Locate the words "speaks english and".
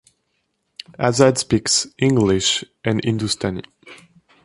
1.37-3.03